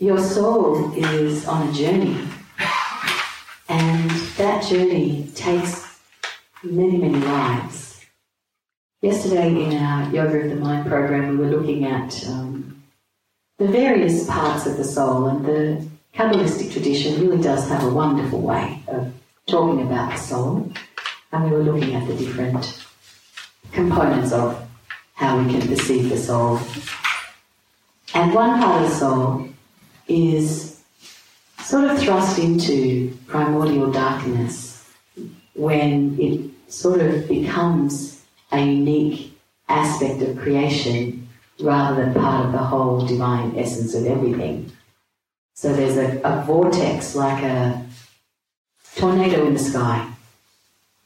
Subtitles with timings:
[0.00, 2.16] Your soul is on a journey,
[3.68, 5.98] and that journey takes
[6.62, 8.06] many, many lives.
[9.02, 12.80] Yesterday, in our Yoga of the Mind program, we were looking at um,
[13.58, 15.84] the various parts of the soul, and the
[16.14, 19.12] Kabbalistic tradition really does have a wonderful way of
[19.48, 20.72] talking about the soul,
[21.32, 22.84] and we were looking at the different
[23.72, 24.64] components of
[25.14, 26.60] how we can perceive the soul.
[28.14, 29.48] And one part of the soul
[30.08, 30.80] is
[31.60, 34.84] sort of thrust into primordial darkness
[35.54, 41.28] when it sort of becomes a unique aspect of creation
[41.60, 44.70] rather than part of the whole divine essence of everything.
[45.54, 47.84] So there's a, a vortex like a
[48.96, 50.08] tornado in the sky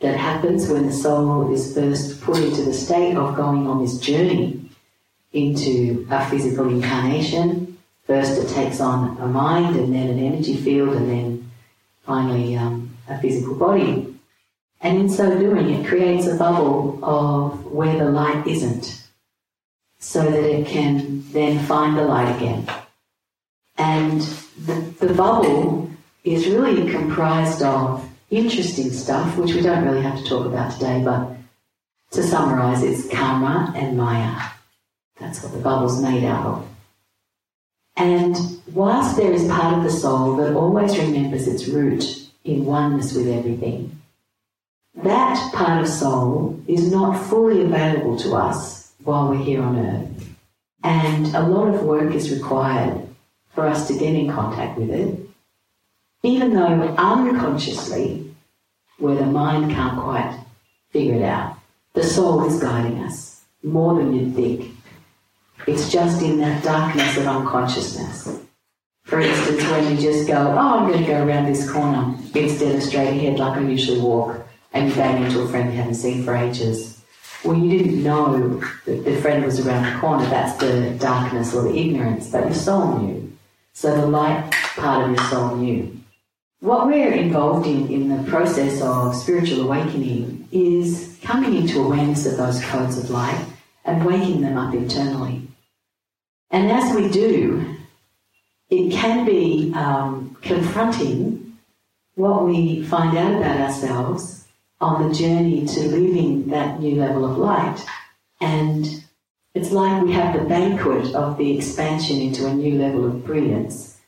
[0.00, 3.98] that happens when the soul is first put into the state of going on this
[3.98, 4.60] journey
[5.32, 7.63] into a physical incarnation
[8.06, 11.50] First, it takes on a mind, and then an energy field, and then
[12.02, 14.14] finally um, a physical body.
[14.80, 19.08] And in so doing, it creates a bubble of where the light isn't,
[19.98, 22.68] so that it can then find the light again.
[23.78, 24.20] And
[24.66, 25.90] the, the bubble
[26.24, 31.02] is really comprised of interesting stuff, which we don't really have to talk about today,
[31.02, 31.30] but
[32.10, 34.50] to summarize, it's karma and maya.
[35.18, 36.73] That's what the bubble's made out of.
[37.96, 38.36] And
[38.72, 43.28] whilst there is part of the soul that always remembers its root in oneness with
[43.28, 44.00] everything,
[44.96, 50.28] that part of soul is not fully available to us while we're here on earth.
[50.82, 53.06] And a lot of work is required
[53.54, 55.20] for us to get in contact with it,
[56.22, 58.34] even though unconsciously,
[58.98, 60.38] where the mind can't quite
[60.90, 61.58] figure it out,
[61.92, 64.73] the soul is guiding us more than you'd think.
[65.66, 68.40] It's just in that darkness of unconsciousness.
[69.04, 72.74] For instance, when you just go, oh, I'm going to go around this corner instead
[72.74, 75.94] of straight ahead like I usually walk, and you bang into a friend you haven't
[75.94, 77.02] seen for ages.
[77.44, 80.26] Well, you didn't know that the friend was around the corner.
[80.26, 83.32] That's the darkness or the ignorance, but your soul knew.
[83.72, 85.98] So the light part of your soul knew.
[86.60, 92.38] What we're involved in in the process of spiritual awakening is coming into awareness of
[92.38, 93.44] those codes of light
[93.84, 95.46] and waking them up internally.
[96.54, 97.78] And as we do,
[98.70, 101.58] it can be um, confronting
[102.14, 104.46] what we find out about ourselves
[104.80, 107.84] on the journey to living that new level of light.
[108.40, 109.04] And
[109.52, 113.98] it's like we have the banquet of the expansion into a new level of brilliance.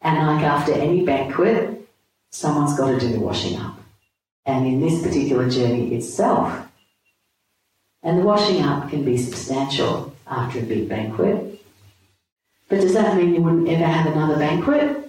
[0.00, 1.84] And like after any banquet,
[2.30, 3.76] someone's got to do the washing up.
[4.46, 6.64] And in this particular journey itself,
[8.04, 11.57] and the washing up can be substantial after a big banquet.
[12.68, 15.08] But does that mean you wouldn't ever have another banquet?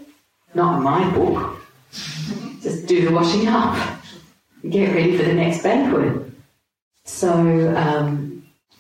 [0.54, 1.60] Not in my book.
[2.62, 4.02] Just do the washing up.
[4.68, 6.32] Get ready for the next banquet.
[7.06, 8.30] So, um,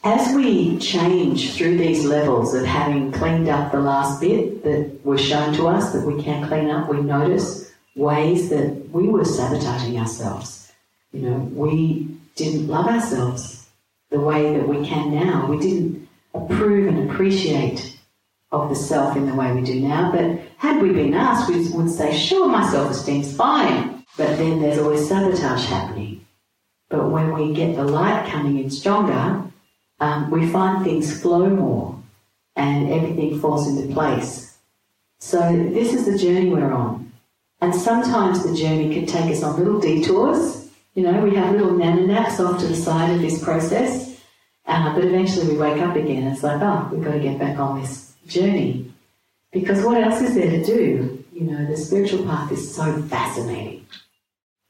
[0.03, 5.19] as we change through these levels of having cleaned up the last bit that was
[5.19, 9.99] shown to us that we can clean up, we notice ways that we were sabotaging
[9.99, 10.71] ourselves.
[11.11, 13.67] You know, we didn't love ourselves
[14.09, 15.47] the way that we can now.
[15.47, 17.98] We didn't approve and appreciate
[18.51, 20.11] of the self in the way we do now.
[20.11, 24.03] But had we been asked, we would say, sure, my self esteem's fine.
[24.17, 26.25] But then there's always sabotage happening.
[26.89, 29.43] But when we get the light coming in stronger,
[29.99, 32.01] um, we find things flow more
[32.55, 34.57] and everything falls into place.
[35.19, 37.11] So this is the journey we're on.
[37.61, 40.69] And sometimes the journey can take us on little detours.
[40.95, 44.17] You know, we have little nana naps off to the side of this process.
[44.65, 46.27] Uh, but eventually we wake up again.
[46.27, 48.91] It's like, oh, we've got to get back on this journey.
[49.51, 51.23] Because what else is there to do?
[51.33, 53.85] You know, the spiritual path is so fascinating.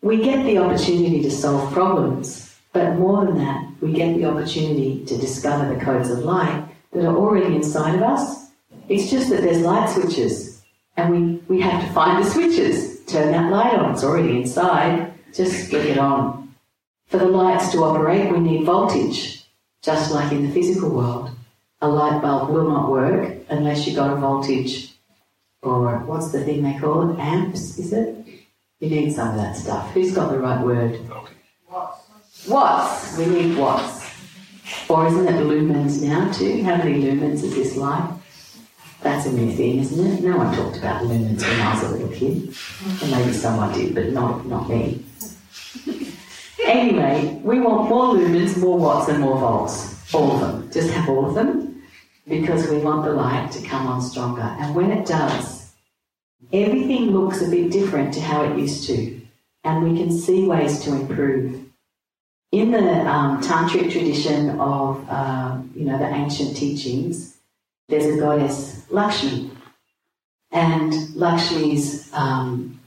[0.02, 5.04] We get the opportunity to solve problems, but more than that, we get the opportunity
[5.06, 6.64] to discover the codes of light
[6.94, 8.52] that are already inside of us.
[8.88, 10.62] It's just that there's light switches,
[10.96, 13.04] and we, we have to find the switches.
[13.06, 16.56] Turn that light on, it's already inside, just flick it on.
[17.08, 19.44] For the lights to operate, we need voltage,
[19.82, 21.32] just like in the physical world.
[21.82, 24.94] A light bulb will not work unless you've got a voltage
[25.62, 27.20] or what's the thing they call it?
[27.20, 28.16] Amps, is it?
[28.80, 29.92] You need some of that stuff.
[29.92, 31.00] Who's got the right word?
[31.70, 32.48] Watts.
[32.48, 33.18] Watts.
[33.18, 34.10] We need watts.
[34.88, 36.64] Or isn't it lumens now too?
[36.64, 38.10] How many lumens is this light?
[39.02, 40.24] That's a new thing, isn't it?
[40.24, 42.56] No one talked about lumens when I was a little kid.
[43.02, 45.04] And maybe someone did, but not, not me.
[46.62, 49.99] Anyway, we want more lumens, more watts, and more volts.
[50.14, 50.72] All of them.
[50.72, 51.84] Just have all of them
[52.28, 54.42] because we want the light to come on stronger.
[54.42, 55.72] And when it does,
[56.54, 59.20] everything looks a bit different to how it used to.
[59.64, 61.66] And we can see ways to improve.
[62.52, 67.38] In the um, tantric tradition of, uh, you know, the ancient teachings,
[67.90, 69.52] there's a goddess Lakshmi.
[70.52, 72.80] And Lakshmi's um,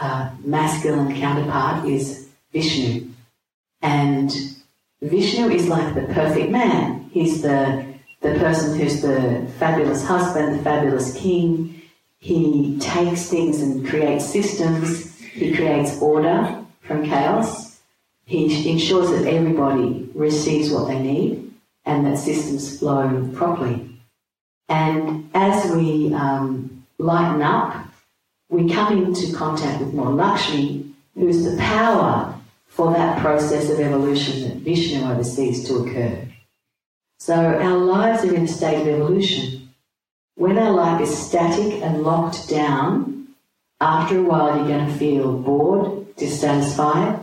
[0.00, 3.08] uh, masculine counterpart is Vishnu.
[3.82, 4.32] And
[5.00, 7.08] Vishnu is like the perfect man.
[7.12, 7.86] He's the,
[8.20, 11.80] the person who's the fabulous husband, the fabulous king.
[12.18, 15.18] He takes things and creates systems.
[15.20, 17.80] He creates order from chaos.
[18.24, 21.52] He ensures that everybody receives what they need
[21.84, 23.88] and that systems flow properly.
[24.68, 27.86] And as we um, lighten up,
[28.50, 32.37] we come into contact with more Lakshmi, who's the power
[32.78, 36.16] for that process of evolution that Vishnu oversees to occur.
[37.18, 39.70] So our lives are in a state of evolution.
[40.36, 43.34] When our life is static and locked down,
[43.80, 47.18] after a while you're going to feel bored, dissatisfied,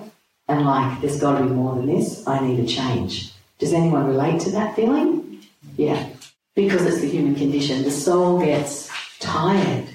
[0.50, 3.32] and like, there's got to be more than this, I need a change.
[3.58, 5.40] Does anyone relate to that feeling?
[5.78, 6.10] Yeah.
[6.54, 7.84] Because it's the human condition.
[7.84, 9.86] The soul gets tired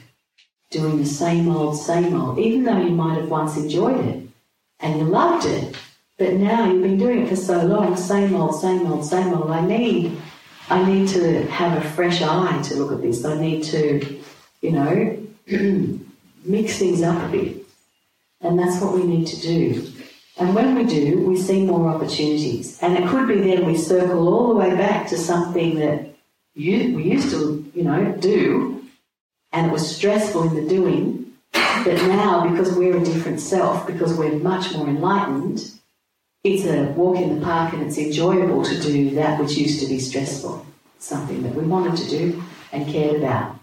[0.70, 4.30] doing the same old, same old, even though you might have once enjoyed it
[4.81, 5.77] and you loved it.
[6.19, 9.50] But now you've been doing it for so long, same old, same old, same old.
[9.50, 10.21] I need,
[10.69, 13.25] I need to have a fresh eye to look at this.
[13.25, 14.21] I need to,
[14.61, 15.27] you know,
[16.44, 17.56] mix things up a bit.
[18.43, 19.93] And that's what we need to do.
[20.38, 22.79] And when we do, we see more opportunities.
[22.82, 26.15] And it could be then we circle all the way back to something that
[26.55, 28.82] you, we used to, you know, do,
[29.53, 31.30] and it was stressful in the doing,
[31.84, 35.70] but now, because we're a different self, because we're much more enlightened,
[36.44, 39.86] it's a walk in the park and it's enjoyable to do that which used to
[39.86, 40.64] be stressful,
[40.98, 42.42] something that we wanted to do
[42.72, 43.56] and cared about.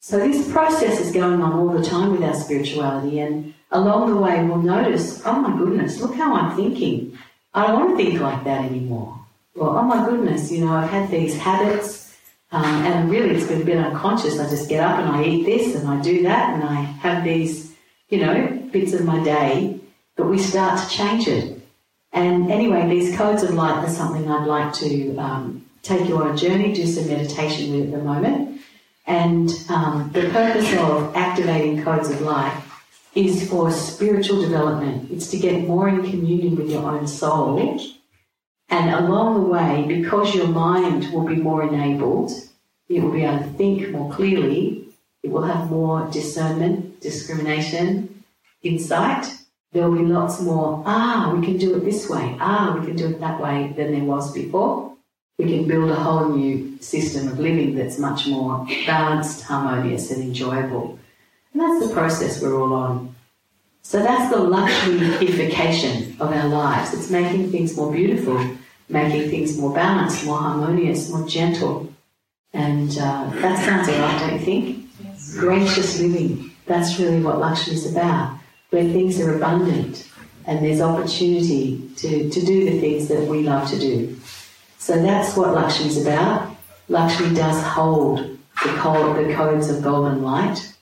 [0.00, 4.20] So this process is going on all the time with our spirituality, and along the
[4.20, 7.18] way we'll notice, oh my goodness, look how I'm thinking.
[7.52, 9.18] I don't want to think like that anymore.
[9.56, 12.05] Or, oh my goodness, you know, I've had these habits
[12.52, 14.38] um, and really, it's been a bit unconscious.
[14.38, 17.24] I just get up and I eat this and I do that and I have
[17.24, 17.74] these,
[18.08, 19.80] you know, bits of my day.
[20.16, 21.60] But we start to change it.
[22.12, 26.34] And anyway, these codes of light are something I'd like to um, take you on
[26.34, 28.60] a journey, do some meditation with at the moment.
[29.06, 32.62] And um, the purpose of activating codes of light
[33.14, 35.10] is for spiritual development.
[35.10, 37.80] It's to get more in communion with your own soul
[38.68, 42.32] and along the way, because your mind will be more enabled,
[42.88, 44.88] it will be able to think more clearly,
[45.22, 48.24] it will have more discernment, discrimination,
[48.62, 49.32] insight.
[49.72, 52.96] There will be lots more, ah, we can do it this way, ah, we can
[52.96, 54.92] do it that way than there was before.
[55.38, 60.22] We can build a whole new system of living that's much more balanced, harmonious, and
[60.22, 60.98] enjoyable.
[61.52, 63.14] And that's the process we're all on.
[63.82, 66.94] So that's the Lakshmiification of our lives.
[66.94, 68.38] It's making things more beautiful,
[68.88, 71.92] making things more balanced, more harmonious, more gentle.
[72.52, 74.88] And uh, that sounds alright, don't you think?
[75.02, 75.36] Yes.
[75.36, 76.50] Gracious living.
[76.66, 78.38] That's really what Lakshmi is about,
[78.70, 80.08] where things are abundant
[80.46, 84.16] and there's opportunity to, to do the things that we love to do.
[84.78, 86.56] So that's what Lakshmi is about.
[86.88, 90.72] Lakshmi does hold the, code, the codes of golden light.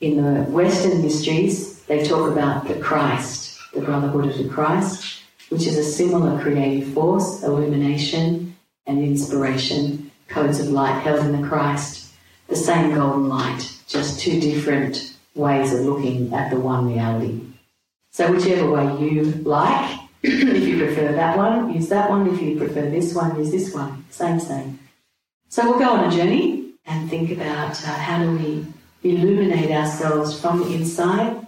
[0.00, 5.22] In the Western mysteries, they talk about the Christ, the Brotherhood of the Christ,
[5.54, 8.56] which is a similar creative force, illumination
[8.86, 12.12] and inspiration, codes of light held in the Christ,
[12.48, 17.40] the same golden light, just two different ways of looking at the one reality.
[18.10, 22.26] So whichever way you like, if you prefer that one, use that one.
[22.34, 24.04] If you prefer this one, use this one.
[24.10, 24.80] Same, same.
[25.50, 28.66] So we'll go on a journey and think about uh, how do we
[29.08, 31.43] illuminate ourselves from the inside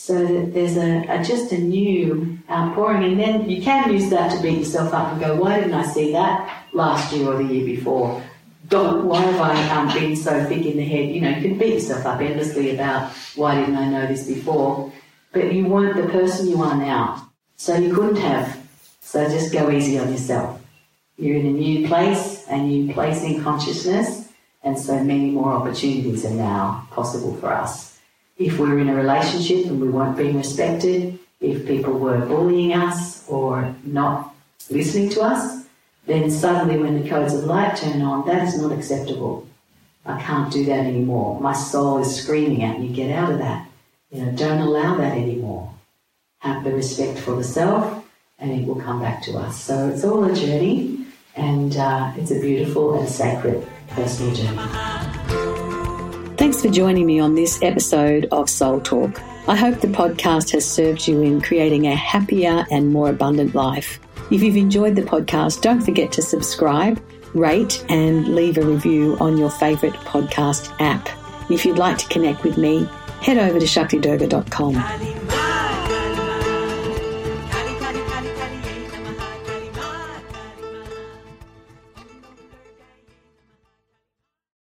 [0.00, 4.34] so that there's a, a, just a new outpouring, and then you can use that
[4.34, 7.52] to beat yourself up and go, "Why didn't I see that last year or the
[7.52, 8.22] year before?
[8.68, 11.58] Don't, why have I um, been so thick in the head?" You know, you can
[11.58, 14.92] beat yourself up endlessly about why didn't I know this before,
[15.32, 18.56] but you weren't the person you are now, so you couldn't have.
[19.00, 20.62] So just go easy on yourself.
[21.18, 24.28] You're in a new place, a new place in consciousness,
[24.62, 27.97] and so many more opportunities are now possible for us.
[28.38, 33.28] If we're in a relationship and we weren't being respected, if people were bullying us
[33.28, 34.34] or not
[34.70, 35.66] listening to us,
[36.06, 39.46] then suddenly when the codes of light turn on, that is not acceptable.
[40.06, 41.40] I can't do that anymore.
[41.40, 43.68] My soul is screaming at me, get out of that.
[44.10, 45.74] You know, don't allow that anymore.
[46.38, 48.04] Have the respect for the self,
[48.38, 49.60] and it will come back to us.
[49.60, 54.97] So it's all a journey, and uh, it's a beautiful and sacred personal journey.
[56.48, 59.20] Thanks for joining me on this episode of Soul Talk.
[59.46, 64.00] I hope the podcast has served you in creating a happier and more abundant life.
[64.30, 67.02] If you've enjoyed the podcast, don't forget to subscribe,
[67.34, 71.10] rate, and leave a review on your favourite podcast app.
[71.50, 72.88] If you'd like to connect with me,
[73.20, 75.17] head over to shaktidurga.com.